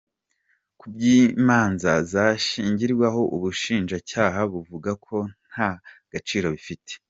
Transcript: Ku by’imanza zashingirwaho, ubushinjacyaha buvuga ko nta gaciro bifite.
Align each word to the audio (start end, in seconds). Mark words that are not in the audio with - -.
Ku 0.79 0.85
by’imanza 0.93 1.91
zashingirwaho, 2.11 3.21
ubushinjacyaha 3.35 4.39
buvuga 4.51 4.91
ko 5.05 5.17
nta 5.51 5.69
gaciro 6.13 6.47
bifite. 6.55 6.91